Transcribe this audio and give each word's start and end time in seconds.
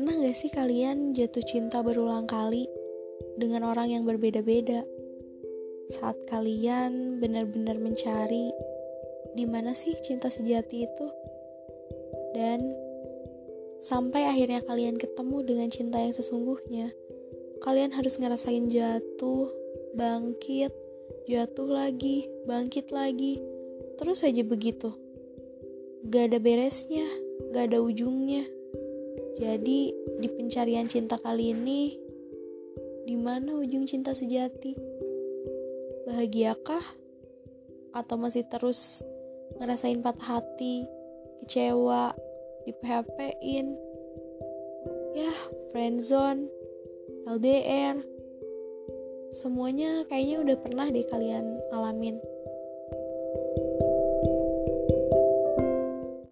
Pernah 0.00 0.16
gak 0.16 0.32
sih 0.32 0.48
kalian 0.48 1.12
jatuh 1.12 1.44
cinta 1.44 1.84
berulang 1.84 2.24
kali 2.24 2.64
dengan 3.36 3.68
orang 3.68 3.92
yang 3.92 4.08
berbeda-beda? 4.08 4.80
Saat 5.92 6.24
kalian 6.24 7.20
benar-benar 7.20 7.76
mencari 7.76 8.48
di 9.36 9.44
mana 9.44 9.76
sih 9.76 9.92
cinta 10.00 10.32
sejati 10.32 10.88
itu? 10.88 11.06
Dan 12.32 12.72
sampai 13.84 14.24
akhirnya 14.24 14.64
kalian 14.64 14.96
ketemu 14.96 15.36
dengan 15.44 15.68
cinta 15.68 16.00
yang 16.00 16.16
sesungguhnya, 16.16 16.96
kalian 17.60 17.92
harus 17.92 18.16
ngerasain 18.16 18.72
jatuh, 18.72 19.52
bangkit, 20.00 20.72
jatuh 21.28 21.68
lagi, 21.68 22.24
bangkit 22.48 22.88
lagi, 22.88 23.36
terus 24.00 24.24
aja 24.24 24.40
begitu. 24.48 24.96
Gak 26.08 26.32
ada 26.32 26.40
beresnya, 26.40 27.04
gak 27.52 27.68
ada 27.68 27.84
ujungnya. 27.84 28.59
Jadi 29.40 29.88
di 30.20 30.28
pencarian 30.28 30.84
cinta 30.84 31.16
kali 31.16 31.56
ini, 31.56 31.96
di 33.08 33.16
mana 33.16 33.56
ujung 33.56 33.88
cinta 33.88 34.12
sejati? 34.12 34.76
Bahagiakah? 36.04 36.84
Atau 37.96 38.20
masih 38.20 38.44
terus 38.52 39.00
ngerasain 39.56 40.04
patah 40.04 40.36
hati, 40.38 40.84
kecewa, 41.40 42.12
di? 42.68 43.72
Ya, 45.16 45.32
friendzone, 45.72 46.52
LDR, 47.24 47.96
semuanya 49.32 50.04
kayaknya 50.04 50.36
udah 50.44 50.56
pernah 50.60 50.86
deh 50.92 51.06
kalian 51.08 51.64
alamin. 51.72 52.20